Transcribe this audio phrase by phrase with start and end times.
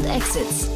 [0.00, 0.70] und Exits.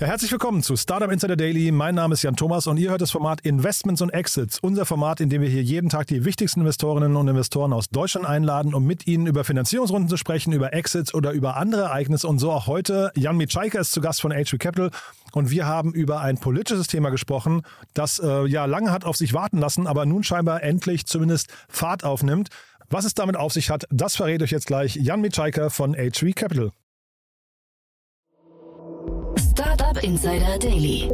[0.00, 1.70] Ja, herzlich willkommen zu Startup Insider Daily.
[1.70, 4.58] Mein Name ist Jan Thomas und ihr hört das Format Investments und Exits.
[4.60, 8.26] Unser Format, in dem wir hier jeden Tag die wichtigsten Investorinnen und Investoren aus Deutschland
[8.26, 12.26] einladen, um mit ihnen über Finanzierungsrunden zu sprechen, über Exits oder über andere Ereignisse.
[12.26, 13.12] Und so auch heute.
[13.14, 14.90] Jan Mitschaiker ist zu Gast von HV Capital
[15.32, 17.62] und wir haben über ein politisches Thema gesprochen,
[17.94, 22.02] das äh, ja lange hat auf sich warten lassen, aber nun scheinbar endlich zumindest Fahrt
[22.02, 22.48] aufnimmt.
[22.90, 26.34] Was es damit auf sich hat, das verrät euch jetzt gleich Jan Mitschaiker von HV
[26.34, 26.72] Capital.
[30.02, 31.08] Insider Daily.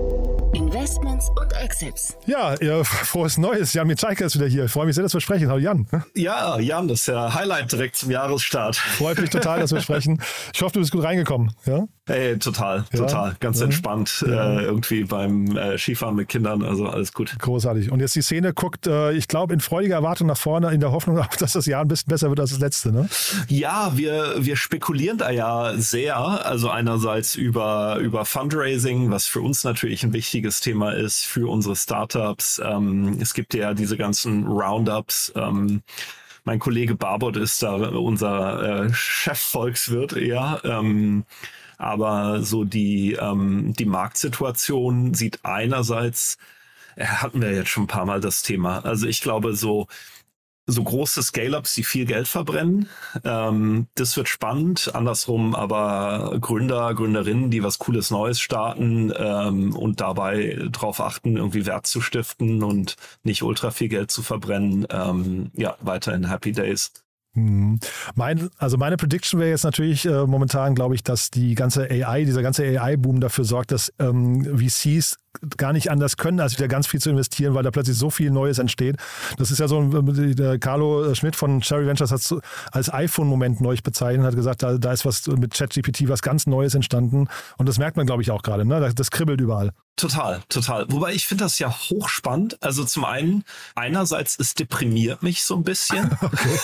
[0.54, 2.16] Investments und Exits.
[2.24, 3.74] Ja, ja, frohes Neues.
[3.74, 4.64] Jan Mitschaiker ist wieder hier.
[4.64, 5.48] Ich freue mich sehr, dass wir sprechen.
[5.48, 5.86] Hallo Jan.
[6.14, 8.76] Ja, Jan, das ist ja Highlight direkt zum Jahresstart.
[8.76, 10.22] Freut mich total, dass wir sprechen.
[10.54, 11.52] Ich hoffe, du bist gut reingekommen.
[11.66, 11.86] Ja?
[12.08, 12.98] Hey, total, ja?
[12.98, 13.36] total.
[13.38, 13.66] Ganz ja.
[13.66, 14.24] entspannt.
[14.26, 14.60] Ja.
[14.60, 16.62] Äh, irgendwie beim äh, Skifahren mit Kindern.
[16.62, 17.38] Also alles gut.
[17.38, 17.92] Großartig.
[17.92, 20.90] Und jetzt die Szene guckt, äh, ich glaube, in freudiger Erwartung nach vorne, in der
[20.90, 22.92] Hoffnung, dass das Jahr ein bisschen besser wird als das letzte.
[22.92, 23.10] Ne?
[23.48, 26.16] Ja, wir, wir spekulieren da ja sehr.
[26.18, 31.76] Also einerseits über, über Fundraising, was für uns natürlich ein wichtiges Thema ist, für unsere
[31.76, 32.58] Startups.
[32.64, 35.30] Ähm, es gibt ja diese ganzen Roundups.
[35.36, 35.82] Ähm,
[36.44, 40.62] mein Kollege Barbot ist da unser äh, Chefvolkswirt eher.
[40.64, 41.24] Ähm,
[41.78, 46.38] aber so die, ähm, die Marktsituation sieht einerseits,
[46.96, 48.84] äh, hatten wir jetzt schon ein paar Mal das Thema.
[48.84, 49.86] Also ich glaube, so
[50.70, 52.88] so große Scale-ups, die viel Geld verbrennen.
[53.24, 54.94] Ähm, das wird spannend.
[54.94, 61.64] Andersrum aber Gründer, Gründerinnen, die was Cooles Neues starten ähm, und dabei darauf achten, irgendwie
[61.64, 64.86] Wert zu stiften und nicht ultra viel Geld zu verbrennen.
[64.90, 66.92] Ähm, ja, weiterhin Happy Days.
[67.38, 67.78] Hm.
[68.14, 72.24] Mein, also meine Prediction wäre jetzt natürlich äh, momentan, glaube ich, dass die ganze AI,
[72.24, 75.16] dieser ganze AI-Boom dafür sorgt, dass ähm, VCs
[75.56, 78.30] gar nicht anders können, als wieder ganz viel zu investieren, weil da plötzlich so viel
[78.30, 78.96] Neues entsteht.
[79.36, 82.34] Das ist ja so, der Carlo Schmidt von Cherry Ventures hat es
[82.72, 86.74] als iPhone-Moment neu bezeichnet, hat gesagt, da, da ist was mit ChatGPT was ganz Neues
[86.74, 87.28] entstanden.
[87.56, 88.64] Und das merkt man, glaube ich, auch gerade.
[88.64, 88.80] Ne?
[88.80, 89.72] Das, das kribbelt überall.
[89.96, 90.86] Total, total.
[90.90, 92.62] Wobei ich finde das ja hochspannend.
[92.62, 93.44] Also zum einen,
[93.74, 96.10] einerseits, es deprimiert mich so ein bisschen.
[96.22, 96.58] okay.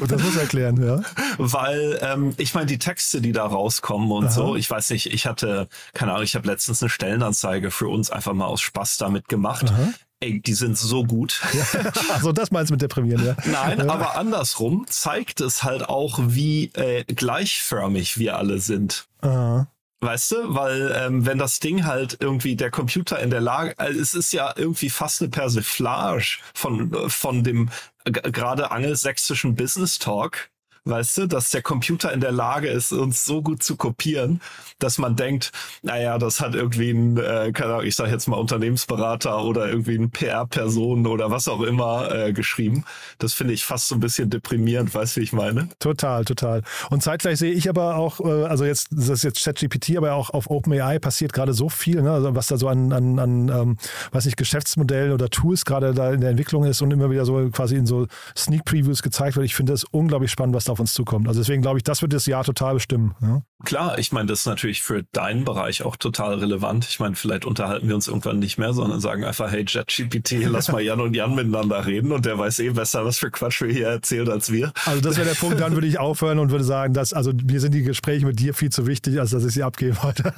[0.00, 1.00] Und das muss erklären, ja.
[1.38, 4.32] Weil ähm, ich meine, die Texte, die da rauskommen und Aha.
[4.32, 8.10] so, ich weiß nicht, ich hatte, keine Ahnung, ich habe letztens eine Stellenanzeige für uns
[8.10, 9.70] einfach mal aus Spaß damit gemacht.
[9.70, 9.92] Aha.
[10.20, 11.42] Ey, die sind so gut.
[11.52, 11.92] Ja.
[12.14, 13.36] Also das meinst du mit deprimieren, ja?
[13.44, 13.88] Nein, ja.
[13.88, 19.06] aber andersrum zeigt es halt auch, wie äh, gleichförmig wir alle sind.
[19.20, 19.68] Aha.
[20.00, 23.98] Weißt du, weil ähm, wenn das Ding halt irgendwie der Computer in der Lage, also
[23.98, 27.70] es ist ja irgendwie fast eine Persiflage von von dem
[28.04, 30.50] gerade angelsächsischen Business Talk,
[30.86, 34.40] weißt du, dass der Computer in der Lage ist, uns so gut zu kopieren,
[34.78, 35.52] dass man denkt,
[35.82, 37.50] naja, das hat irgendwie ein, äh,
[37.84, 42.84] ich sage jetzt mal Unternehmensberater oder irgendwie ein PR-Person oder was auch immer äh, geschrieben.
[43.18, 45.68] Das finde ich fast so ein bisschen deprimierend, weißt du, wie ich meine?
[45.80, 46.62] Total, total.
[46.90, 50.30] Und zeitgleich sehe ich aber auch, äh, also jetzt, das ist jetzt ChatGPT, aber auch
[50.30, 52.12] auf OpenAI passiert gerade so viel, ne?
[52.12, 53.78] also was da so an, an, an ähm,
[54.12, 57.48] weiß nicht, Geschäftsmodellen oder Tools gerade da in der Entwicklung ist und immer wieder so
[57.50, 59.46] quasi in so Sneak Previews gezeigt wird.
[59.46, 61.26] Ich finde das unglaublich spannend, was da auf uns zukommt.
[61.26, 63.14] Also deswegen glaube ich, das wird das Jahr total bestimmen.
[63.22, 63.42] Ja?
[63.64, 66.86] Klar, ich meine, das ist natürlich für deinen Bereich auch total relevant.
[66.88, 70.70] Ich meine, vielleicht unterhalten wir uns irgendwann nicht mehr, sondern sagen einfach, hey ChatGPT, lass
[70.70, 73.72] mal Jan und Jan miteinander reden und der weiß eh besser, was für Quatsch wir
[73.72, 74.72] hier erzählen als wir.
[74.84, 77.60] Also das wäre der Punkt, dann würde ich aufhören und würde sagen, dass, also mir
[77.60, 80.24] sind die Gespräche mit dir viel zu wichtig, als dass ich sie abgebe heute.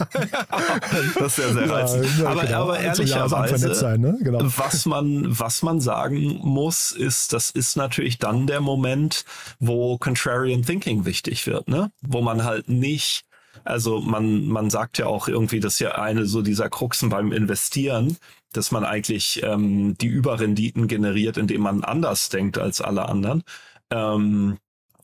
[1.19, 2.06] das wäre sehr reizend.
[2.20, 2.62] Ja, aber, genau.
[2.62, 4.16] aber ehrlicherweise, sein, ne?
[4.22, 4.38] genau.
[4.43, 9.25] was, man, was man sagen muss, ist, das ist natürlich dann der Moment,
[9.59, 11.91] wo Contrarian Contrarian Thinking wichtig wird, ne?
[12.03, 13.25] Wo man halt nicht,
[13.65, 17.33] also man, man sagt ja auch irgendwie, das ist ja eine so dieser Kruxen beim
[17.33, 18.19] Investieren,
[18.53, 23.43] dass man eigentlich ähm, die Überrenditen generiert, indem man anders denkt als alle anderen.
[23.91, 24.59] Ähm,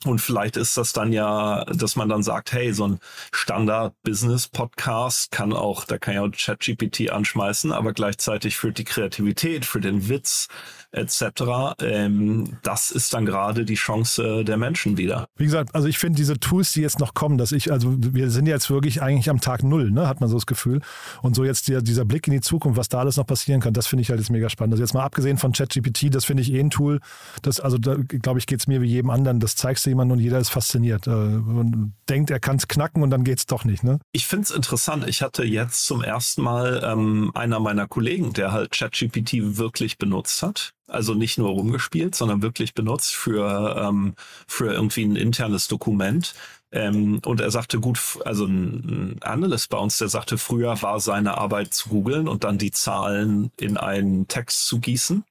[0.04, 2.98] und vielleicht ist das dann ja, dass man dann sagt, hey, so ein
[3.32, 9.80] Standard-Business-Podcast kann auch, da kann ja auch ChatGPT anschmeißen, aber gleichzeitig für die Kreativität, für
[9.80, 10.48] den Witz,
[10.94, 11.74] etc.
[11.80, 15.26] Ähm, das ist dann gerade die Chance der Menschen wieder.
[15.36, 18.30] Wie gesagt, also ich finde diese Tools, die jetzt noch kommen, dass ich, also wir
[18.30, 20.80] sind jetzt wirklich eigentlich am Tag Null, ne, hat man so das Gefühl.
[21.22, 23.72] Und so jetzt der, dieser Blick in die Zukunft, was da alles noch passieren kann,
[23.72, 24.74] das finde ich halt jetzt mega spannend.
[24.74, 27.00] Also jetzt mal abgesehen von ChatGPT, das finde ich eh ein Tool,
[27.42, 30.18] das, also da glaube ich, geht es mir wie jedem anderen, das zeigst du jemandem
[30.18, 33.46] und jeder ist fasziniert äh, und denkt, er kann es knacken und dann geht es
[33.46, 33.98] doch nicht, ne?
[34.12, 35.08] Ich finde es interessant.
[35.08, 40.42] Ich hatte jetzt zum ersten Mal ähm, einer meiner Kollegen, der halt ChatGPT wirklich benutzt
[40.42, 40.72] hat.
[40.86, 44.14] Also nicht nur rumgespielt, sondern wirklich benutzt für, ähm,
[44.46, 46.34] für irgendwie ein internes Dokument.
[46.72, 51.38] Ähm, und er sagte, gut, also ein Analyst bei uns, der sagte, früher war seine
[51.38, 55.24] Arbeit zu googeln und dann die Zahlen in einen Text zu gießen,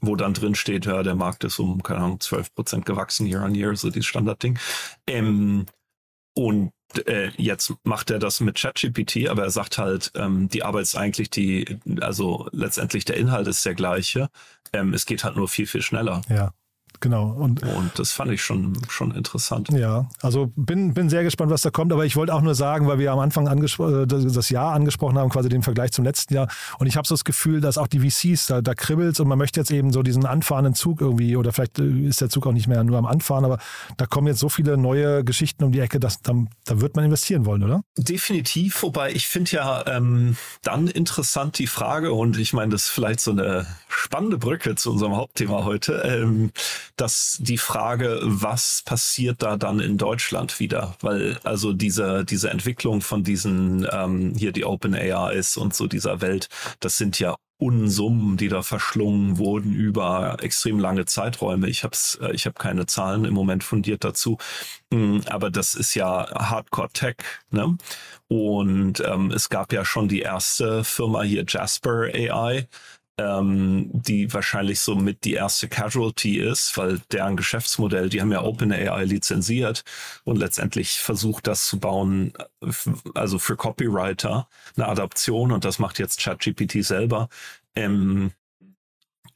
[0.00, 3.44] wo dann drin steht, ja, der Markt ist um, keine Ahnung, 12 Prozent gewachsen year
[3.44, 4.58] on year, so dieses Standardding.
[5.06, 5.66] Ähm,
[6.34, 6.72] und
[7.06, 10.96] äh, jetzt macht er das mit ChatGPT, aber er sagt halt, ähm, die Arbeit ist
[10.96, 14.28] eigentlich die, also letztendlich der Inhalt ist der gleiche.
[14.72, 16.22] Ähm, es geht halt nur viel, viel schneller.
[16.28, 16.52] Ja.
[17.00, 17.28] Genau.
[17.28, 19.68] Und, und das fand ich schon, schon interessant.
[19.70, 21.92] Ja, also bin, bin sehr gespannt, was da kommt.
[21.92, 25.30] Aber ich wollte auch nur sagen, weil wir am Anfang äh, das Jahr angesprochen haben,
[25.30, 26.48] quasi den Vergleich zum letzten Jahr.
[26.78, 29.38] Und ich habe so das Gefühl, dass auch die VCs, da, da kribbelt und man
[29.38, 32.52] möchte jetzt eben so diesen anfahrenden Zug irgendwie, oder vielleicht äh, ist der Zug auch
[32.52, 33.58] nicht mehr nur am Anfahren, aber
[33.96, 36.34] da kommen jetzt so viele neue Geschichten um die Ecke, dass da,
[36.64, 37.82] da wird man investieren wollen, oder?
[37.96, 42.90] Definitiv, wobei ich finde ja ähm, dann interessant die Frage, und ich meine, das ist
[42.90, 46.02] vielleicht so eine spannende Brücke zu unserem Hauptthema heute.
[46.04, 46.50] Ähm,
[47.00, 50.94] dass die Frage, was passiert da dann in Deutschland wieder?
[51.00, 56.20] Weil also diese, diese Entwicklung von diesen, ähm, hier die Open AIs und so dieser
[56.20, 56.48] Welt,
[56.80, 61.68] das sind ja Unsummen, die da verschlungen wurden über extrem lange Zeiträume.
[61.68, 64.38] Ich habe äh, ich hab keine Zahlen im Moment fundiert dazu,
[64.92, 67.16] hm, aber das ist ja Hardcore Tech.
[67.50, 67.76] Ne?
[68.28, 72.68] Und ähm, es gab ja schon die erste Firma hier, Jasper AI,
[73.18, 78.42] ähm, die wahrscheinlich so mit die erste Casualty ist, weil deren Geschäftsmodell, die haben ja
[78.42, 79.82] OpenAI lizenziert
[80.24, 82.32] und letztendlich versucht das zu bauen,
[83.14, 87.28] also für Copywriter, eine Adaption und das macht jetzt ChatGPT selber,
[87.74, 88.32] ähm,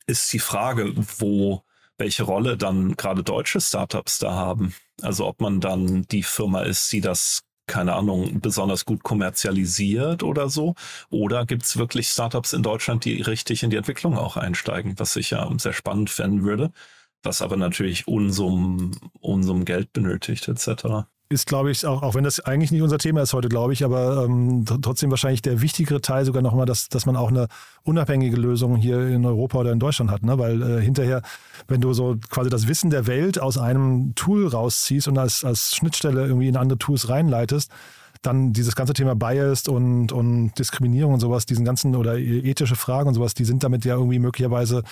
[0.07, 1.65] ist die Frage, wo
[1.99, 4.75] welche Rolle dann gerade deutsche Startups da haben.
[5.03, 7.43] Also ob man dann die Firma ist, die das
[7.73, 10.75] keine Ahnung, besonders gut kommerzialisiert oder so?
[11.09, 15.17] Oder gibt es wirklich Startups in Deutschland, die richtig in die Entwicklung auch einsteigen, was
[15.17, 16.71] ich ja sehr spannend fänden würde,
[17.23, 22.41] was aber natürlich Unsummen, Unsummen Geld benötigt etc ist, glaube ich, auch, auch wenn das
[22.41, 26.25] eigentlich nicht unser Thema ist heute, glaube ich, aber ähm, trotzdem wahrscheinlich der wichtigere Teil
[26.25, 27.49] sogar nochmal, dass, dass man auch eine
[27.83, 30.23] unabhängige Lösung hier in Europa oder in Deutschland hat.
[30.23, 30.39] Ne?
[30.39, 31.23] Weil äh, hinterher,
[31.67, 35.75] wenn du so quasi das Wissen der Welt aus einem Tool rausziehst und als, als
[35.75, 37.71] Schnittstelle irgendwie in andere Tools reinleitest,
[38.21, 43.09] dann dieses ganze Thema Bias und, und Diskriminierung und sowas, diesen ganzen oder ethische Fragen
[43.09, 44.85] und sowas, die sind damit ja irgendwie möglicherweise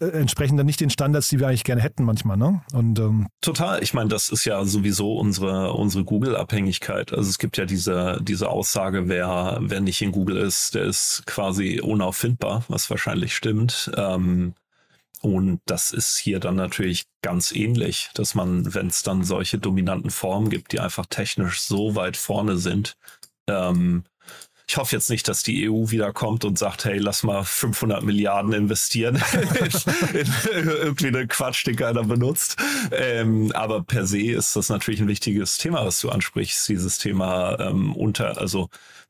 [0.00, 2.62] entsprechen dann nicht den Standards, die wir eigentlich gerne hätten manchmal, ne?
[2.72, 3.82] Und ähm total.
[3.82, 7.12] Ich meine, das ist ja sowieso unsere unsere Google-Abhängigkeit.
[7.12, 11.22] Also es gibt ja diese diese Aussage, wer wer nicht in Google ist, der ist
[11.26, 13.90] quasi unauffindbar, was wahrscheinlich stimmt.
[13.96, 14.54] Ähm,
[15.22, 20.10] und das ist hier dann natürlich ganz ähnlich, dass man, wenn es dann solche dominanten
[20.10, 22.96] Formen gibt, die einfach technisch so weit vorne sind,
[23.46, 24.04] ähm,
[24.70, 28.04] ich hoffe jetzt nicht, dass die EU wieder kommt und sagt, hey, lass mal 500
[28.04, 29.16] Milliarden investieren
[30.12, 30.20] in,
[30.56, 32.56] in irgendwie einen Quatsch, den keiner benutzt.
[32.92, 37.58] Ähm, aber per se ist das natürlich ein wichtiges Thema, was du ansprichst, dieses Thema
[37.58, 38.68] ähm, unter, also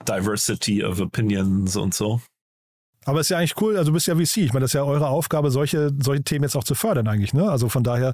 [0.08, 2.22] Diversity of Opinions und so.
[3.10, 4.36] Aber ist ja eigentlich cool, also du bist ja VC.
[4.36, 7.34] Ich meine, das ist ja eure Aufgabe, solche, solche Themen jetzt auch zu fördern eigentlich.
[7.34, 7.50] Ne?
[7.50, 8.10] Also von daher,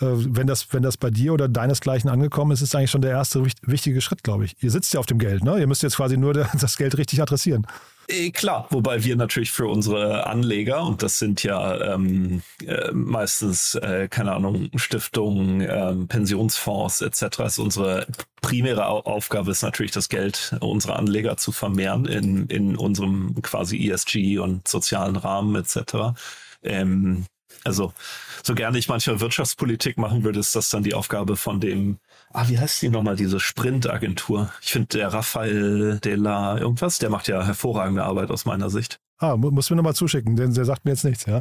[0.00, 3.10] äh, wenn, das, wenn das bei dir oder deinesgleichen angekommen ist, ist eigentlich schon der
[3.10, 4.56] erste wichtige Schritt, glaube ich.
[4.62, 5.60] Ihr sitzt ja auf dem Geld, ne?
[5.60, 7.66] Ihr müsst jetzt quasi nur das Geld richtig adressieren.
[8.10, 13.74] Eh, klar, wobei wir natürlich für unsere Anleger, und das sind ja ähm, äh, meistens,
[13.74, 18.06] äh, keine Ahnung, Stiftungen, äh, Pensionsfonds etc., ist unsere
[18.40, 24.38] primäre Aufgabe ist natürlich, das Geld unserer Anleger zu vermehren in, in unserem quasi ESG
[24.38, 26.16] und sozialen Rahmen etc.
[26.62, 27.26] Ähm,
[27.64, 27.92] also
[28.42, 31.98] so gerne ich manchmal Wirtschaftspolitik machen würde, ist das dann die Aufgabe von dem
[32.32, 34.50] ah, wie heißt die nochmal, diese Sprint-Agentur?
[34.62, 39.00] Ich finde, der Raphael de la irgendwas, der macht ja hervorragende Arbeit aus meiner Sicht.
[39.20, 41.40] Ah, muss mir nochmal zuschicken, denn der sagt mir jetzt nichts, ja.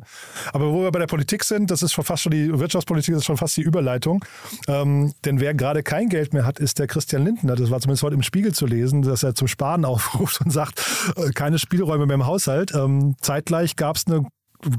[0.52, 3.22] Aber wo wir bei der Politik sind, das ist schon fast schon die Wirtschaftspolitik, das
[3.22, 4.26] ist schon fast die Überleitung.
[4.68, 7.56] Ähm, denn wer gerade kein Geld mehr hat, ist der Christian Lindner.
[7.56, 10.82] Das war zumindest heute im Spiegel zu lesen, dass er zum Sparen aufruft und sagt,
[11.18, 12.74] äh, keine Spielräume mehr im Haushalt.
[12.74, 14.26] Ähm, zeitgleich gab es eine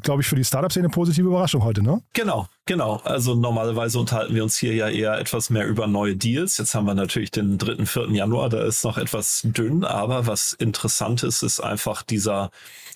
[0.03, 2.03] glaube ich, für die Startup-Szene positive Überraschung heute, ne?
[2.13, 3.01] Genau, genau.
[3.05, 6.59] Also normalerweise unterhalten wir uns hier ja eher etwas mehr über neue Deals.
[6.59, 8.11] Jetzt haben wir natürlich den 3., 4.
[8.11, 12.51] Januar, da ist noch etwas dünn, aber was interessant ist, ist einfach dieser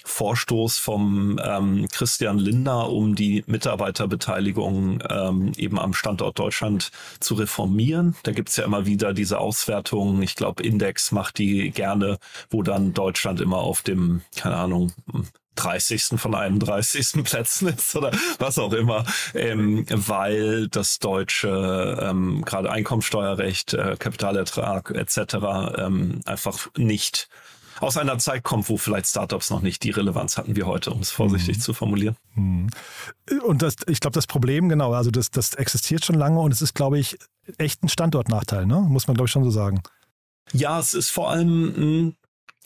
[0.04, 8.16] Vorstoß vom ähm, Christian Lindner, um die Mitarbeiterbeteiligung ähm, eben am Standort Deutschland zu reformieren.
[8.24, 10.20] Da gibt's ja immer wieder diese Auswertungen.
[10.22, 12.18] Ich glaube, Index macht die gerne,
[12.50, 14.92] wo dann Deutschland immer auf dem, keine Ahnung,
[15.56, 16.04] 30.
[16.16, 17.12] von 31.
[17.24, 19.04] Plätzen ist oder was auch immer,
[19.34, 25.34] ähm, weil das deutsche ähm, gerade Einkommensteuerrecht, äh, Kapitalertrag etc.
[25.78, 27.28] Ähm, einfach nicht
[27.80, 31.00] aus einer Zeit kommt, wo vielleicht Startups noch nicht die Relevanz hatten wie heute, um
[31.00, 31.60] es vorsichtig mhm.
[31.60, 32.16] zu formulieren.
[32.34, 32.68] Mhm.
[33.44, 36.62] Und das, ich glaube, das Problem, genau, also das, das existiert schon lange und es
[36.62, 37.18] ist, glaube ich,
[37.58, 38.80] echt ein Standortnachteil, ne?
[38.80, 39.82] muss man, glaube ich, schon so sagen.
[40.52, 42.14] Ja, es ist vor allem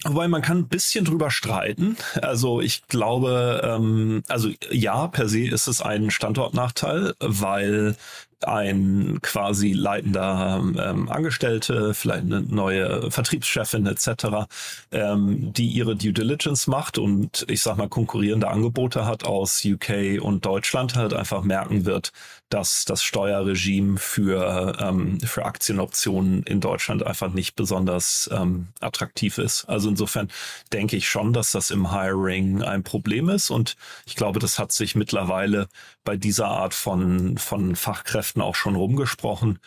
[0.04, 1.96] Wobei man kann ein bisschen drüber streiten.
[2.20, 7.96] Also ich glaube, ähm, also ja, per se ist es ein Standortnachteil, weil
[8.44, 14.46] ein quasi leitender ähm, Angestellte, vielleicht eine neue Vertriebschefin etc.,
[14.92, 20.20] ähm, die ihre Due Diligence macht und ich sag mal konkurrierende Angebote hat aus UK
[20.20, 22.12] und Deutschland, halt einfach merken wird,
[22.48, 29.64] dass das Steuerregime für, ähm, für Aktienoptionen in Deutschland einfach nicht besonders ähm, attraktiv ist.
[29.64, 30.28] Also insofern
[30.72, 33.76] denke ich schon, dass das im Hiring ein Problem ist und
[34.06, 35.68] ich glaube, das hat sich mittlerweile
[36.04, 39.58] bei dieser Art von, von Fachkräften auch schon rumgesprochen.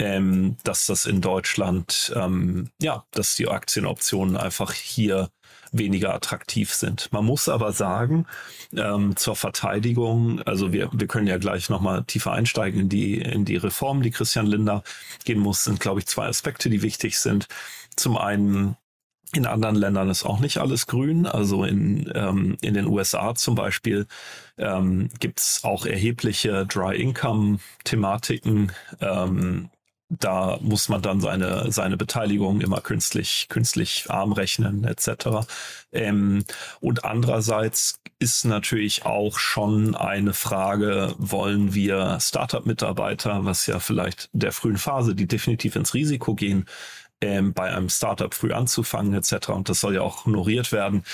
[0.00, 5.30] Ähm, dass das in Deutschland, ähm, ja, dass die Aktienoptionen einfach hier
[5.74, 7.12] weniger attraktiv sind.
[7.12, 8.26] Man muss aber sagen,
[8.74, 13.44] ähm, zur Verteidigung, also wir, wir können ja gleich nochmal tiefer einsteigen in die, in
[13.44, 14.82] die Reform, die Christian Linder
[15.24, 17.48] gehen muss, sind, glaube ich, zwei Aspekte, die wichtig sind.
[17.96, 18.76] Zum einen
[19.32, 21.26] in anderen Ländern ist auch nicht alles grün.
[21.26, 24.06] Also in, ähm, in den USA zum Beispiel
[24.58, 28.70] ähm, gibt es auch erhebliche Dry-Income-Thematiken.
[29.00, 29.70] Ähm,
[30.08, 35.46] da muss man dann seine, seine Beteiligung immer künstlich, künstlich arm rechnen, etc.
[35.92, 36.44] Ähm,
[36.80, 44.52] und andererseits ist natürlich auch schon eine Frage, wollen wir Startup-Mitarbeiter, was ja vielleicht der
[44.52, 46.66] frühen Phase, die definitiv ins Risiko gehen,
[47.20, 49.50] ähm, bei einem Startup früh anzufangen, etc.
[49.50, 51.04] Und das soll ja auch honoriert werden.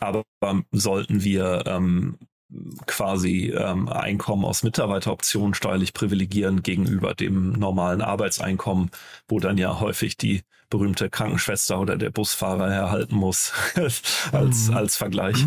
[0.00, 2.18] Aber ähm, sollten wir ähm,
[2.86, 8.90] quasi ähm, Einkommen aus Mitarbeiteroptionen steuerlich privilegieren gegenüber dem normalen Arbeitseinkommen,
[9.28, 13.52] wo dann ja häufig die berühmte Krankenschwester oder der Busfahrer erhalten muss
[14.32, 14.76] als, mhm.
[14.76, 15.46] als Vergleich.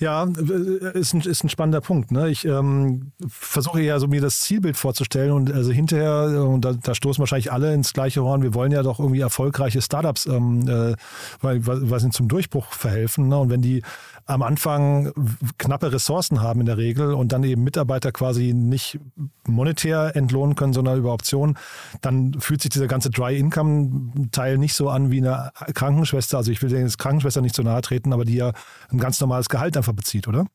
[0.00, 2.10] Ja, äh, ist ein, ist ein spannender Punkt.
[2.10, 2.30] Ne?
[2.30, 6.72] Ich ähm, versuche ja so mir das Zielbild vorzustellen und also hinterher, äh, und da,
[6.72, 10.66] da stoßen wahrscheinlich alle ins gleiche Horn, wir wollen ja doch irgendwie erfolgreiche Startups, ähm,
[10.66, 10.96] äh,
[11.42, 13.28] weil, weil sie zum Durchbruch verhelfen.
[13.28, 13.36] Ne?
[13.38, 13.82] Und wenn die
[14.30, 15.12] am Anfang
[15.58, 18.98] knappe Ressourcen haben in der Regel und dann eben Mitarbeiter quasi nicht
[19.46, 21.58] monetär entlohnen können, sondern über Optionen,
[22.00, 26.38] dann fühlt sich dieser ganze Dry-Income-Teil nicht so an wie eine Krankenschwester.
[26.38, 28.52] Also ich will der Krankenschwester nicht so nahe treten, aber die ja
[28.90, 30.46] ein ganz normales Gehalt einfach bezieht, oder?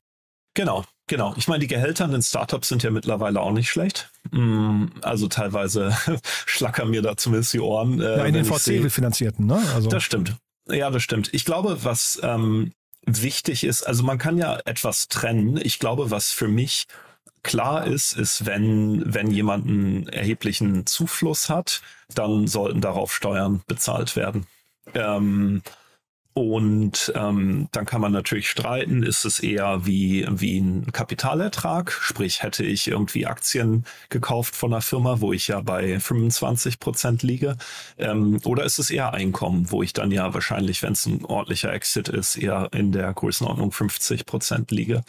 [0.54, 1.34] Genau, genau.
[1.36, 4.10] Ich meine, die Gehälter in den Startups sind ja mittlerweile auch nicht schlecht.
[4.32, 5.96] Mm, also teilweise
[6.46, 8.00] schlackern mir da zumindest die Ohren.
[8.00, 9.62] Äh, ja, in den VC-finanzierten, ne?
[9.76, 9.90] Also.
[9.90, 10.38] Das stimmt.
[10.70, 11.34] Ja, das stimmt.
[11.34, 12.72] Ich glaube, was ähm,
[13.06, 15.60] wichtig ist, also man kann ja etwas trennen.
[15.62, 16.88] Ich glaube, was für mich
[17.44, 21.82] klar ist, ist, wenn, wenn jemand einen erheblichen Zufluss hat,
[22.14, 24.48] dann sollten darauf Steuern bezahlt werden.
[24.94, 25.62] Ähm,
[26.38, 32.44] und ähm, dann kann man natürlich streiten, ist es eher wie, wie ein Kapitalertrag, sprich
[32.44, 37.56] hätte ich irgendwie Aktien gekauft von einer Firma, wo ich ja bei 25 Prozent liege,
[37.98, 41.72] ähm, oder ist es eher Einkommen, wo ich dann ja wahrscheinlich, wenn es ein ordentlicher
[41.72, 45.06] Exit ist, eher in der Größenordnung 50 Prozent liege.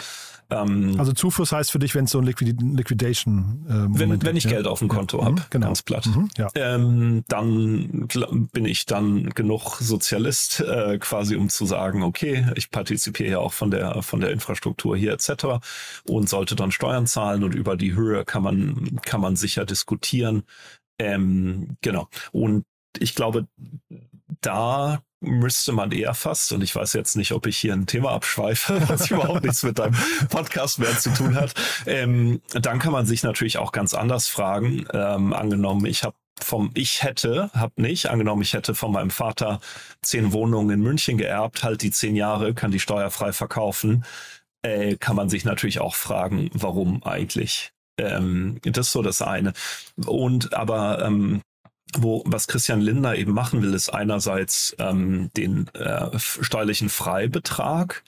[0.49, 4.37] Ähm, also Zufluss heißt für dich, wenn es so ein Liquid Liquidation äh, wenn, wenn
[4.37, 4.51] ich ja?
[4.51, 5.25] Geld auf dem Konto ja.
[5.25, 5.67] habe, mhm, genau.
[5.67, 6.49] ganz platt, mhm, ja.
[6.55, 8.07] ähm, dann
[8.53, 13.55] bin ich dann genug Sozialist, äh, quasi um zu sagen, okay, ich partizipiere ja auch
[13.55, 15.65] von der von der Infrastruktur hier etc.
[16.07, 20.43] und sollte dann Steuern zahlen und über die Höhe kann man kann man sicher diskutieren.
[20.99, 22.09] Ähm, genau.
[22.33, 22.65] Und
[22.99, 23.47] ich glaube,
[24.43, 28.11] da müsste man eher fast, und ich weiß jetzt nicht, ob ich hier ein Thema
[28.11, 29.97] abschweife, was überhaupt nichts mit deinem
[30.29, 31.55] Podcast mehr zu tun hat,
[31.87, 34.87] ähm, dann kann man sich natürlich auch ganz anders fragen.
[34.93, 39.61] Ähm, angenommen, ich habe vom ich hätte, hab nicht, angenommen, ich hätte von meinem Vater
[40.03, 44.05] zehn Wohnungen in München geerbt, halt die zehn Jahre, kann die steuerfrei verkaufen,
[44.63, 47.73] äh, kann man sich natürlich auch fragen, warum eigentlich.
[47.99, 49.53] Ähm, das ist so das eine.
[50.05, 51.41] Und aber ähm,
[51.97, 58.05] wo was Christian Linder eben machen will, ist einerseits ähm, den äh, steuerlichen Freibetrag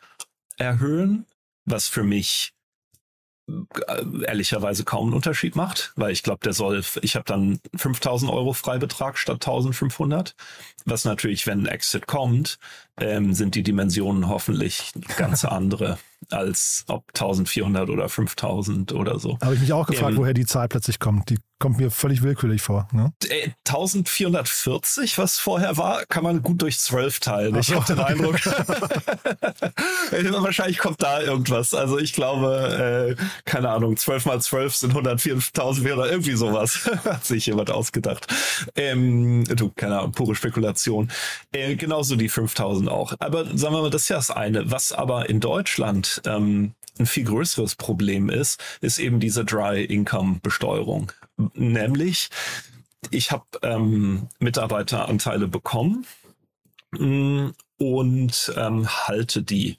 [0.57, 1.27] erhöhen,
[1.65, 2.53] was für mich
[4.27, 8.53] ehrlicherweise kaum einen Unterschied macht, weil ich glaube, der soll, ich habe dann 5000 Euro
[8.53, 10.35] Freibetrag statt 1500,
[10.85, 12.59] was natürlich, wenn ein Exit kommt,
[13.01, 15.99] ähm, sind die Dimensionen hoffentlich ganz andere
[16.31, 19.39] als ob 1400 oder 5000 oder so.
[19.41, 21.31] Habe ich mich auch gefragt, ähm, woher die Zahl plötzlich kommt.
[21.31, 22.89] Die kommt mir völlig willkürlich vor.
[22.93, 23.13] Ne?
[23.67, 27.55] 1440, äh, was vorher war, kann man gut durch 12 teilen.
[27.55, 27.61] So.
[27.61, 28.39] Ich habe den Eindruck.
[30.43, 31.75] Wahrscheinlich kommt da irgendwas.
[31.75, 36.89] Also ich glaube, äh, keine Ahnung, 12 mal 12 sind 104.000 oder irgendwie sowas.
[37.05, 38.27] Hat sich jemand ausgedacht.
[38.77, 41.11] Ähm, du, keine Ahnung, pure Spekulation.
[41.53, 43.15] Äh, genauso die 5000 auch.
[43.19, 44.71] Aber sagen wir mal, das ist ja das eine.
[44.71, 50.41] Was aber in Deutschland ähm, ein viel größeres Problem ist, ist eben diese Dry Income
[50.43, 51.13] Besteuerung.
[51.55, 52.31] Nämlich,
[53.11, 56.07] ich habe ähm, Mitarbeiteranteile bekommen
[56.93, 59.77] mh, mm, und ähm, halte die.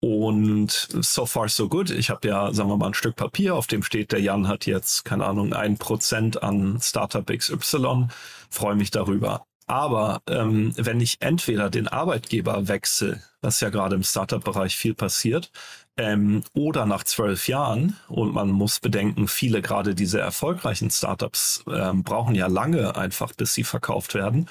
[0.00, 1.90] und so far so good.
[1.90, 4.66] Ich habe ja, sagen wir mal, ein Stück Papier, auf dem steht, der Jan hat
[4.66, 8.08] jetzt, keine Ahnung, ein Prozent an Startup XY.
[8.50, 9.46] Freue mich darüber.
[9.66, 15.50] Aber ähm, wenn ich entweder den Arbeitgeber wechsle, was ja gerade im Startup-Bereich viel passiert,
[15.96, 22.02] ähm, oder nach zwölf Jahren, und man muss bedenken, viele gerade diese erfolgreichen Startups ähm,
[22.02, 24.48] brauchen ja lange einfach, bis sie verkauft werden,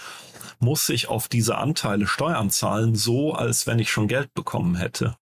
[0.59, 5.17] muss ich auf diese Anteile Steuern zahlen, so als wenn ich schon Geld bekommen hätte.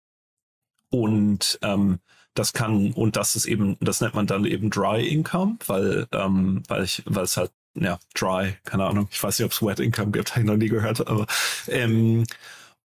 [0.89, 1.99] Und ähm,
[2.33, 6.63] das kann, und das ist eben, das nennt man dann eben Dry Income, weil, ähm,
[6.67, 9.79] weil ich, weil es halt, ja, dry, keine Ahnung, ich weiß nicht, ob es Wet
[9.79, 11.27] Income gibt, habe ich noch nie gehört, aber
[11.67, 12.25] ähm,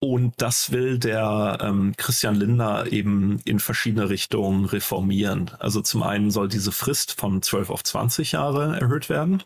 [0.03, 5.51] und das will der ähm, Christian Lindner eben in verschiedene Richtungen reformieren.
[5.59, 9.43] Also zum einen soll diese Frist von 12 auf 20 Jahre erhöht werden.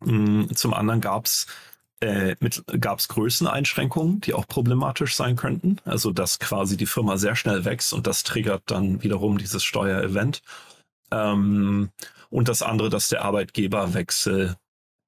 [0.00, 1.46] Mm, zum anderen gab es
[2.00, 5.78] äh, Größeneinschränkungen, die auch problematisch sein könnten.
[5.86, 10.42] Also dass quasi die Firma sehr schnell wächst und das triggert dann wiederum dieses Steuerevent.
[11.10, 11.88] Ähm,
[12.28, 14.54] und das andere, dass der Arbeitgeberwechsel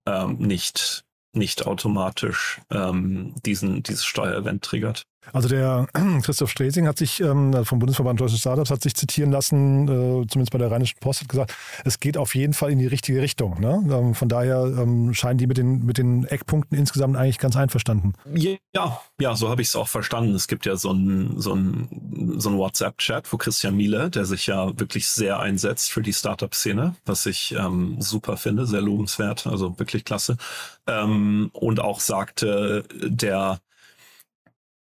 [0.07, 5.07] ähm, nicht nicht automatisch ähm, diesen, dieses Steuerevent triggert.
[5.33, 5.87] Also der
[6.23, 10.53] Christoph Stresing hat sich ähm, vom Bundesverband Deutsche Startups hat sich zitieren lassen, äh, zumindest
[10.53, 13.61] bei der Rheinischen Post, hat gesagt, es geht auf jeden Fall in die richtige Richtung.
[13.61, 13.83] Ne?
[13.91, 18.15] Ähm, von daher ähm, scheinen die mit den, mit den Eckpunkten insgesamt eigentlich ganz einverstanden.
[18.73, 20.35] Ja, ja, so habe ich es auch verstanden.
[20.35, 21.50] Es gibt ja so ein, so
[22.37, 26.95] so ein WhatsApp-Chat, wo Christian Miele, der sich ja wirklich sehr einsetzt für die Startup-Szene,
[27.05, 30.37] was ich ähm, super finde, sehr lobenswert, also wirklich klasse.
[30.87, 33.61] Ähm, und auch sagte, der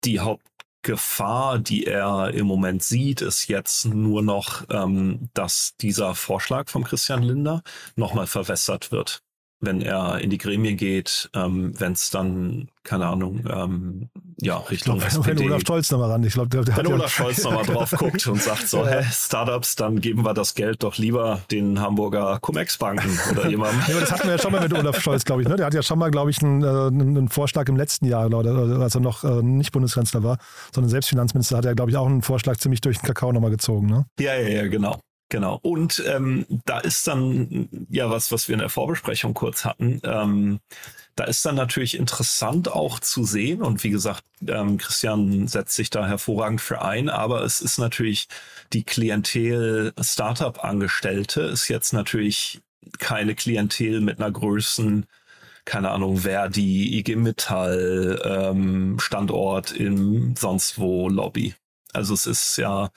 [0.06, 6.70] die Hauptgefahr, die er im Moment sieht, ist jetzt nur noch, ähm, dass dieser Vorschlag
[6.70, 7.62] von Christian Linder
[7.96, 9.22] nochmal verwässert wird
[9.62, 14.10] wenn er in die Gremien geht, ähm, wenn es dann, keine Ahnung, ähm,
[14.40, 16.24] ja, Richtung ich glaub, wenn, wenn Olaf Scholz nochmal ran.
[16.24, 19.76] Ich glaub, der, der wenn Olaf Scholz nochmal drauf guckt und sagt so, hä, Startups,
[19.76, 23.82] dann geben wir das Geld doch lieber den Hamburger Cum-Ex-Banken oder jemandem.
[23.88, 25.48] ja, das hatten wir ja schon mal mit Olaf Scholz, glaube ich.
[25.48, 25.56] Ne?
[25.56, 28.96] Der hat ja schon mal, glaube ich, einen, äh, einen, Vorschlag im letzten Jahr, als
[28.96, 30.38] er noch äh, nicht Bundeskanzler war,
[30.74, 33.88] sondern Selbstfinanzminister, hat er, glaube ich, auch einen Vorschlag ziemlich durch den Kakao nochmal gezogen.
[33.88, 34.06] Ne?
[34.20, 35.00] Ja, ja, ja, genau.
[35.30, 35.60] Genau.
[35.64, 40.00] Und ähm, da ist dann ja was, was wir in der Vorbesprechung kurz hatten.
[40.04, 40.60] Ähm,
[41.16, 43.62] da ist dann natürlich interessant auch zu sehen.
[43.62, 47.10] Und wie gesagt, ähm, Christian setzt sich da hervorragend für ein.
[47.10, 48.28] Aber es ist natürlich
[48.74, 52.62] die Klientel Startup-Angestellte ist jetzt natürlich
[53.00, 55.08] keine Klientel mit einer Größen,
[55.66, 61.56] keine Ahnung, Verdi, IG Metall, ähm, Standort im sonst wo Lobby.
[61.94, 62.92] Also es ist ja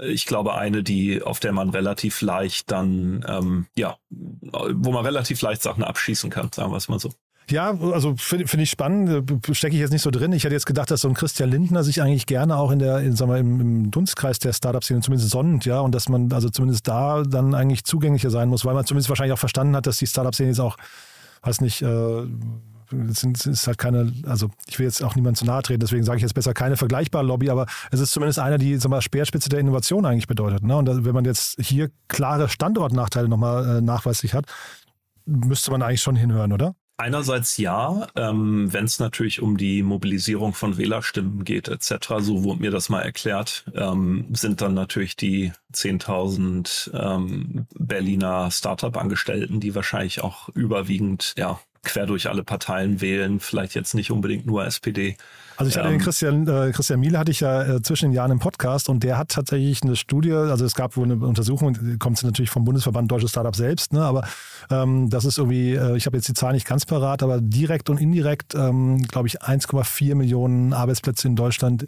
[0.00, 5.40] ich glaube, eine, die, auf der man relativ leicht dann, ähm, ja, wo man relativ
[5.42, 7.12] leicht Sachen abschießen kann, sagen wir es mal so.
[7.50, 10.32] Ja, also finde find ich spannend, stecke ich jetzt nicht so drin.
[10.32, 12.98] Ich hätte jetzt gedacht, dass so ein Christian Lindner sich eigentlich gerne auch in der,
[12.98, 16.50] in, sagen wir, im, im Dunstkreis der Startup-Szene zumindest sonnt, ja, und dass man also
[16.50, 19.96] zumindest da dann eigentlich zugänglicher sein muss, weil man zumindest wahrscheinlich auch verstanden hat, dass
[19.96, 20.76] die Startup-Szene jetzt auch,
[21.42, 22.26] weiß nicht, äh,
[23.10, 26.18] es ist halt keine, also ich will jetzt auch niemand zu nahe treten, deswegen sage
[26.18, 29.48] ich jetzt besser keine vergleichbare Lobby, aber es ist zumindest eine, die sag mal, Speerspitze
[29.48, 30.62] der Innovation eigentlich bedeutet.
[30.62, 30.76] Ne?
[30.76, 34.46] Und wenn man jetzt hier klare Standortnachteile nochmal äh, nachweislich hat,
[35.26, 36.74] müsste man eigentlich schon hinhören, oder?
[37.00, 42.60] Einerseits ja, ähm, wenn es natürlich um die Mobilisierung von Wählerstimmen geht etc., so wurde
[42.60, 50.24] mir das mal erklärt, ähm, sind dann natürlich die 10.000 ähm, Berliner Startup-Angestellten, die wahrscheinlich
[50.24, 55.16] auch überwiegend ja quer durch alle Parteien wählen, vielleicht jetzt nicht unbedingt nur SPD.
[55.56, 58.12] Also ich hatte ähm, den Christian, äh, Christian Miele hatte ich ja äh, zwischen den
[58.12, 61.98] Jahren im Podcast und der hat tatsächlich eine Studie, also es gab wohl eine Untersuchung,
[61.98, 64.28] kommt natürlich vom Bundesverband Deutsche Startup selbst, ne, aber
[64.70, 67.90] ähm, das ist irgendwie, äh, ich habe jetzt die Zahl nicht ganz parat, aber direkt
[67.90, 71.86] und indirekt, ähm, glaube ich, 1,4 Millionen Arbeitsplätze in Deutschland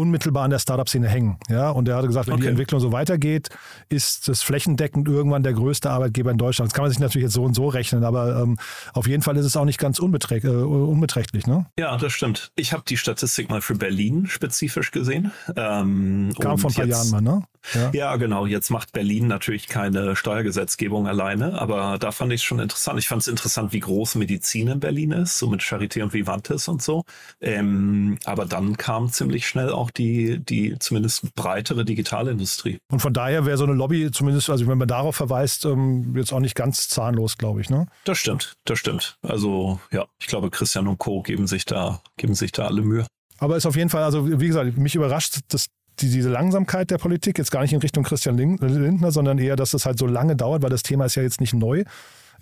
[0.00, 1.38] unmittelbar an der Startup-Szene hängen.
[1.48, 2.44] Ja, und er hatte gesagt, wenn okay.
[2.44, 3.48] die Entwicklung so weitergeht,
[3.88, 6.70] ist das flächendeckend irgendwann der größte Arbeitgeber in Deutschland.
[6.70, 8.58] Das kann man sich natürlich jetzt so und so rechnen, aber ähm,
[8.94, 11.46] auf jeden Fall ist es auch nicht ganz unbeträg äh, unbeträchtlich.
[11.46, 11.66] Ne?
[11.78, 12.52] Ja, das stimmt.
[12.56, 15.32] Ich habe die Statistik mal für Berlin spezifisch gesehen.
[15.56, 17.42] Ähm, Kam vor ein paar jetzt, Jahren mal, ne?
[17.74, 17.90] Ja.
[17.92, 18.16] ja.
[18.16, 18.46] genau.
[18.46, 22.98] Jetzt macht Berlin natürlich keine Steuergesetzgebung alleine, aber da fand ich es schon interessant.
[22.98, 26.68] Ich fand es interessant, wie groß Medizin in Berlin ist, so mit Charité und Vivantes
[26.68, 27.04] und so.
[27.40, 32.78] Ähm, aber dann kam ziemlich schnell auch die, die zumindest breitere Digitalindustrie.
[32.90, 36.32] Und von daher wäre so eine Lobby zumindest, also wenn man darauf verweist, ähm, jetzt
[36.32, 37.86] auch nicht ganz zahnlos, glaube ich, ne?
[38.04, 39.16] Das stimmt, das stimmt.
[39.22, 41.22] Also ja, ich glaube, Christian und Co.
[41.22, 43.06] geben sich da, geben sich da alle Mühe.
[43.38, 45.68] Aber ist auf jeden Fall, also wie gesagt, mich überrascht dass
[46.00, 49.74] die, diese Langsamkeit der Politik, jetzt gar nicht in Richtung Christian Lindner, sondern eher, dass
[49.74, 51.84] es halt so lange dauert, weil das Thema ist ja jetzt nicht neu.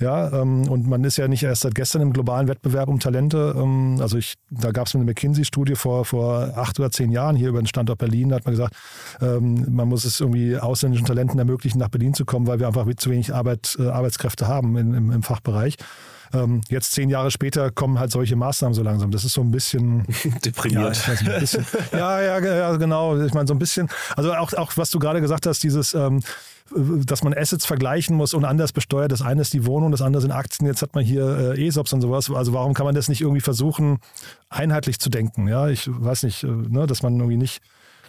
[0.00, 3.54] Ja, ähm, und man ist ja nicht erst seit gestern im globalen Wettbewerb um Talente.
[3.56, 7.48] Ähm, also ich, da gab es eine McKinsey-Studie vor, vor acht oder zehn Jahren hier
[7.48, 8.28] über den Standort Berlin.
[8.28, 8.76] Da hat man gesagt,
[9.20, 12.86] ähm, man muss es irgendwie ausländischen Talenten ermöglichen, nach Berlin zu kommen, weil wir einfach
[12.96, 15.76] zu wenig Arbeit, äh, Arbeitskräfte haben in, im, im Fachbereich.
[16.32, 19.10] Ähm, jetzt zehn Jahre später kommen halt solche Maßnahmen so langsam.
[19.10, 20.04] Das ist so ein bisschen
[20.44, 20.96] deprimiert.
[21.06, 23.18] Ja, ein bisschen, ja, ja, ja, genau.
[23.20, 26.20] Ich meine, so ein bisschen, also auch, auch was du gerade gesagt hast, dieses ähm,
[26.74, 29.10] dass man Assets vergleichen muss und anders besteuert.
[29.12, 30.66] Das eine ist die Wohnung, das andere sind Aktien.
[30.66, 32.30] Jetzt hat man hier äh, ESOPs und sowas.
[32.30, 34.00] Also warum kann man das nicht irgendwie versuchen,
[34.50, 35.48] einheitlich zu denken?
[35.48, 37.62] Ja, ich weiß nicht, äh, ne, dass man irgendwie nicht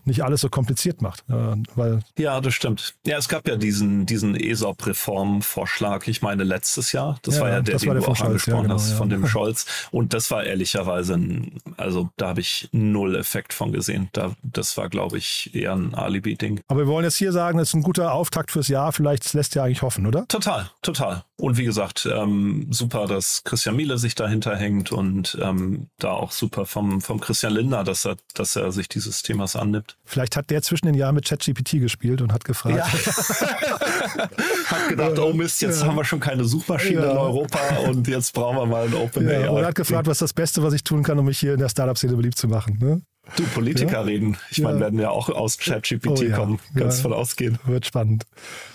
[0.09, 1.23] nicht alles so kompliziert macht.
[1.29, 2.95] Äh, weil ja, das stimmt.
[3.05, 7.17] Ja, es gab ja diesen, diesen ESOP-Reformvorschlag, ich meine letztes Jahr.
[7.21, 8.95] Das ja, war ja der, den du auch angesprochen ja, genau, hast, ja.
[8.97, 9.65] von dem Scholz.
[9.91, 14.09] Und das war ehrlicherweise, ein, also da habe ich null Effekt von gesehen.
[14.13, 16.61] Da, das war, glaube ich, eher ein Alibi-Ding.
[16.67, 18.91] Aber wir wollen jetzt hier sagen, das ist ein guter Auftakt fürs Jahr.
[18.91, 20.27] Vielleicht lässt ja eigentlich hoffen, oder?
[20.27, 21.23] Total, total.
[21.39, 26.33] Und wie gesagt, ähm, super, dass Christian Miele sich dahinter hängt und ähm, da auch
[26.33, 29.95] super vom, vom Christian Lindner, dass er, dass er sich dieses Themas annimmt.
[30.03, 32.75] Vielleicht hat der zwischen den Jahren mit ChatGPT gespielt und hat gefragt.
[32.75, 32.85] Ja.
[34.65, 35.87] hat gedacht, oh Mist, jetzt ja.
[35.87, 37.11] haben wir schon keine Suchmaschine ja.
[37.11, 39.43] in Europa und jetzt brauchen wir mal ein OpenAI.
[39.43, 41.53] Ja, und hat gefragt, was ist das Beste, was ich tun kann, um mich hier
[41.53, 42.77] in der Startup-Szene beliebt zu machen.
[42.81, 43.01] Ne?
[43.35, 44.01] Du, Politiker ja?
[44.01, 44.37] reden.
[44.51, 44.67] Ich ja.
[44.67, 46.35] meine, werden ja auch aus ChatGPT oh, ja.
[46.35, 46.59] kommen.
[46.75, 47.59] Ganz von ausgehen.
[47.65, 48.25] Wird spannend.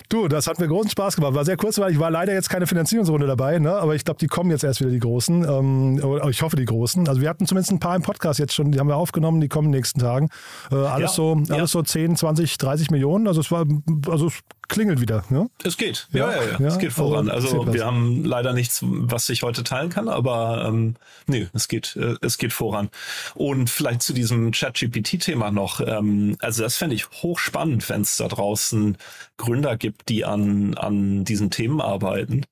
[0.09, 1.35] Du, das hat mir großen Spaß gemacht.
[1.35, 3.75] War sehr kurz, weil ich war leider jetzt keine Finanzierungsrunde dabei, ne?
[3.75, 5.45] aber ich glaube, die kommen jetzt erst wieder, die Großen.
[5.45, 7.09] Ähm, ich hoffe, die Großen.
[7.09, 9.49] Also wir hatten zumindest ein paar im Podcast jetzt schon, die haben wir aufgenommen, die
[9.49, 10.29] kommen in den nächsten Tagen.
[10.71, 13.27] Äh, alles, so, alles so 10, 20, 30 Millionen.
[13.27, 13.65] Also es war,
[14.09, 15.25] also es klingelt wieder.
[15.29, 15.49] Ne?
[15.63, 16.09] Es geht.
[16.13, 16.67] Ja, ja, ja.
[16.67, 17.31] es geht voran.
[17.31, 20.97] Also, also wir haben leider nichts, was ich heute teilen kann, aber ähm,
[21.27, 22.91] nee, es geht, äh, es geht voran.
[23.35, 25.81] Und vielleicht zu diesem ChatGPT-Thema noch.
[25.81, 28.97] Ähm, also das fände ich hochspannend, wenn es da draußen
[29.37, 32.45] Gründer gibt, die an, an diesen Themen arbeiten,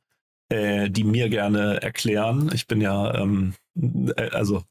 [0.48, 2.50] äh, die mir gerne erklären.
[2.54, 3.54] Ich bin ja, ähm,
[4.16, 4.62] äh, also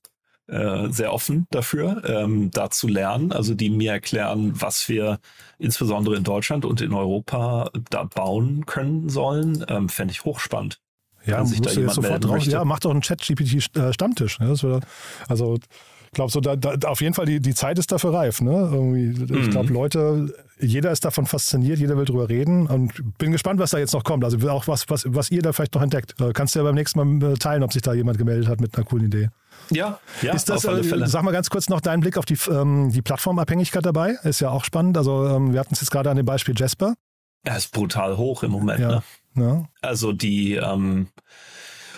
[0.51, 5.19] äh, sehr offen dafür, ähm, da zu lernen, also die mir erklären, was wir
[5.59, 10.79] insbesondere in Deutschland und in Europa da bauen können sollen, ähm, fände ich hochspannend.
[11.25, 14.39] Ja, sich da jemand sofort drauf, ja, macht doch einen Chat-GPT-Stammtisch.
[14.39, 14.55] Ne?
[15.29, 15.55] Also
[16.11, 18.41] ich glaube, so da, da, auf jeden Fall die, die Zeit ist dafür reif.
[18.41, 18.51] Ne?
[18.51, 19.73] Irgendwie, ich glaube, mhm.
[19.73, 23.93] Leute, jeder ist davon fasziniert, jeder will drüber reden und bin gespannt, was da jetzt
[23.93, 24.25] noch kommt.
[24.25, 26.19] Also auch was, was, was ihr da vielleicht noch entdeckt.
[26.19, 28.59] Äh, kannst du ja beim nächsten Mal äh, teilen, ob sich da jemand gemeldet hat
[28.59, 29.29] mit einer coolen Idee.
[29.69, 31.07] Ja, ja, ist das, auf alle Fälle.
[31.07, 34.17] Sag mal ganz kurz noch deinen Blick auf die, ähm, die Plattformabhängigkeit dabei.
[34.23, 34.97] Ist ja auch spannend.
[34.97, 36.95] Also ähm, wir hatten es jetzt gerade an dem Beispiel Jasper.
[37.43, 38.79] Er ist brutal hoch im Moment.
[38.79, 38.89] Ja.
[38.89, 39.03] Ne?
[39.35, 39.65] Ja.
[39.81, 41.07] Also die, ähm,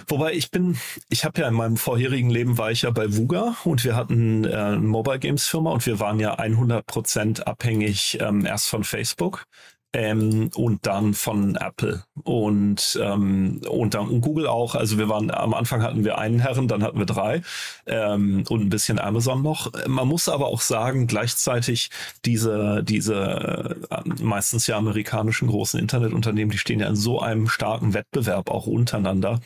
[0.08, 0.78] wobei ich bin,
[1.10, 4.45] ich habe ja in meinem vorherigen Leben war ich ja bei Vuga und wir hatten
[4.45, 8.84] äh, eine Mobile Games Firma und wir waren ja 100 Prozent abhängig ähm, erst von
[8.84, 9.45] Facebook
[9.93, 14.75] ähm, und dann von Apple und ähm, und dann Google auch.
[14.75, 17.43] Also wir waren am Anfang hatten wir einen Herren, dann hatten wir drei
[17.86, 19.71] ähm, und ein bisschen Amazon noch.
[19.88, 21.91] Man muss aber auch sagen, gleichzeitig
[22.25, 27.93] diese diese äh, meistens ja amerikanischen großen Internetunternehmen, die stehen ja in so einem starken
[27.93, 29.39] Wettbewerb auch untereinander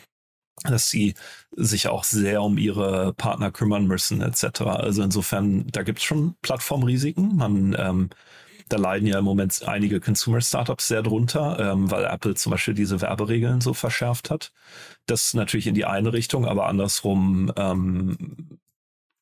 [0.64, 1.14] dass sie
[1.52, 4.62] sich auch sehr um ihre Partner kümmern müssen, etc.
[4.62, 7.36] Also insofern, da gibt es schon Plattformrisiken.
[7.36, 8.10] Man ähm,
[8.68, 13.00] da leiden ja im Moment einige Consumer-Startups sehr drunter, ähm, weil Apple zum Beispiel diese
[13.00, 14.52] Werberegeln so verschärft hat.
[15.06, 18.58] Das natürlich in die eine Richtung, aber andersrum, ähm,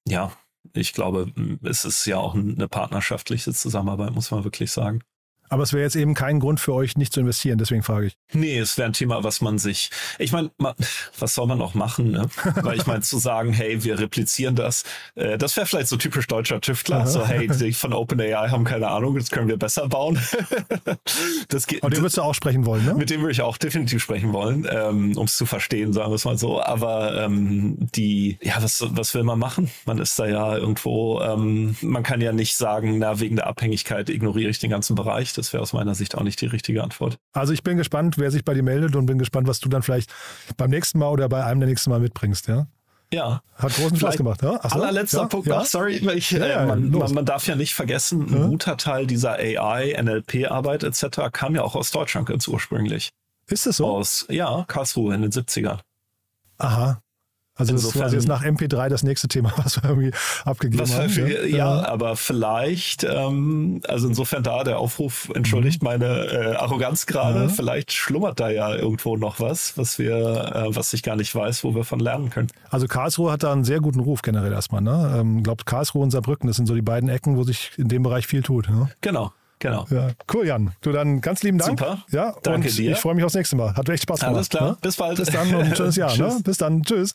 [0.06, 0.32] ja,
[0.74, 1.32] ich glaube,
[1.62, 5.02] es ist ja auch eine partnerschaftliche Zusammenarbeit, muss man wirklich sagen.
[5.48, 8.16] Aber es wäre jetzt eben kein Grund für euch, nicht zu investieren, deswegen frage ich.
[8.32, 10.50] Nee, es wäre ein Thema, was man sich, ich meine,
[11.18, 12.28] was soll man auch machen, ne?
[12.62, 16.26] Weil ich meine, zu sagen, hey, wir replizieren das, äh, das wäre vielleicht so typisch
[16.26, 17.06] deutscher Tüftler, Aha.
[17.06, 20.18] so, hey, die von OpenAI haben keine Ahnung, das können wir besser bauen.
[21.48, 22.94] das geht, Aber den würdest du auch sprechen wollen, ne?
[22.94, 26.16] Mit dem würde ich auch definitiv sprechen wollen, ähm, um es zu verstehen, sagen wir
[26.16, 26.60] es mal so.
[26.60, 29.70] Aber ähm, die, ja, was, was will man machen?
[29.84, 34.08] Man ist da ja irgendwo, ähm, man kann ja nicht sagen, na, wegen der Abhängigkeit
[34.08, 37.18] ignoriere ich den ganzen Bereich das wäre aus meiner Sicht auch nicht die richtige Antwort.
[37.32, 39.82] Also ich bin gespannt, wer sich bei dir meldet und bin gespannt, was du dann
[39.82, 40.12] vielleicht
[40.56, 42.66] beim nächsten Mal oder bei einem der nächsten Mal mitbringst, ja?
[43.12, 43.42] Ja.
[43.54, 44.54] Hat großen Spaß gemacht, ja?
[44.54, 45.58] Achso, allerletzter ja, Punkt ja.
[45.58, 49.06] noch, sorry, ich, ja, äh, man, man, man, darf ja nicht vergessen, ein guter Teil
[49.06, 51.30] dieser AI, NLP-Arbeit etc.
[51.32, 53.10] kam ja auch aus Deutschland ganz ursprünglich.
[53.48, 53.86] Ist es so?
[53.86, 55.78] Aus, ja, Karlsruhe in den 70ern.
[56.58, 57.00] Aha.
[57.56, 60.12] Also Insofern, das ist nach MP3 das nächste Thema, was wir irgendwie
[60.44, 61.08] abgegeben was haben.
[61.08, 65.88] Für, ja, ja, aber vielleicht, ähm, also insofern da der Aufruf, entschuldigt mhm.
[65.88, 67.48] meine äh, Arroganz gerade, ja.
[67.48, 71.64] vielleicht schlummert da ja irgendwo noch was, was wir, äh, was ich gar nicht weiß,
[71.64, 72.48] wo wir von lernen können.
[72.68, 74.82] Also Karlsruhe hat da einen sehr guten Ruf generell erstmal.
[74.82, 75.16] Ne?
[75.18, 78.02] Ähm, glaubt Karlsruhe und Saarbrücken, das sind so die beiden Ecken, wo sich in dem
[78.02, 78.68] Bereich viel tut.
[78.68, 78.90] Ne?
[79.00, 79.32] Genau.
[79.58, 79.86] Genau.
[79.90, 80.72] Ja, cool, Jan.
[80.82, 81.78] Du dann ganz lieben Dank.
[81.78, 82.04] Super.
[82.10, 82.92] Ja, Danke und dir.
[82.92, 83.74] ich freue mich aufs nächste Mal.
[83.74, 84.36] Hat echt Spaß gemacht.
[84.36, 84.70] Alles klar.
[84.72, 84.76] Ne?
[84.82, 85.16] Bis bald.
[85.16, 86.14] Bis dann und ein schönes Jahr.
[86.18, 86.38] ne?
[86.44, 86.82] Bis dann.
[86.82, 87.14] Tschüss.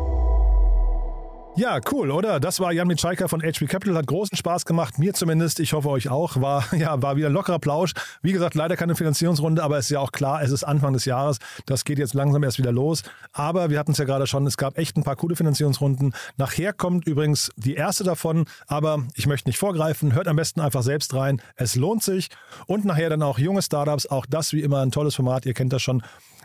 [1.57, 2.39] Ja, cool, oder?
[2.39, 3.97] Das war Jan Mitschaiker von HP Capital.
[3.97, 5.59] Hat großen Spaß gemacht, mir zumindest.
[5.59, 6.39] Ich hoffe euch auch.
[6.39, 7.91] War, ja, war wieder lockerer Plausch.
[8.21, 11.03] Wie gesagt, leider keine Finanzierungsrunde, aber es ist ja auch klar, es ist Anfang des
[11.03, 11.39] Jahres.
[11.65, 13.03] Das geht jetzt langsam erst wieder los.
[13.33, 16.13] Aber wir hatten es ja gerade schon, es gab echt ein paar coole Finanzierungsrunden.
[16.37, 20.13] Nachher kommt übrigens die erste davon, aber ich möchte nicht vorgreifen.
[20.13, 21.41] Hört am besten einfach selbst rein.
[21.57, 22.29] Es lohnt sich.
[22.65, 24.07] Und nachher dann auch junge Startups.
[24.07, 25.45] Auch das wie immer ein tolles Format.
[25.45, 26.01] Ihr kennt das schon.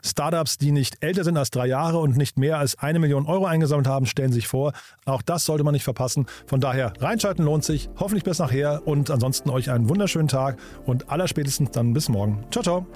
[0.06, 3.46] Startups, die nicht älter sind als drei Jahre und nicht mehr als eine Million Euro
[3.46, 4.72] eingesammelt haben, stellen sich vor.
[5.06, 6.26] Auch das sollte man nicht verpassen.
[6.46, 7.88] Von daher reinschalten lohnt sich.
[7.98, 12.44] Hoffentlich bis nachher und ansonsten euch einen wunderschönen Tag und allerspätestens dann bis morgen.
[12.50, 12.86] Ciao, ciao.